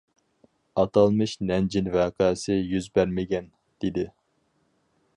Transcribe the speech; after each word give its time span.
ئاتالمىش 0.83 1.35
نەنجىڭ 1.51 1.91
ۋەقەسى 1.97 2.57
يۈز 2.73 2.91
بەرمىگەن، 2.99 3.55
دېدى. 3.85 4.11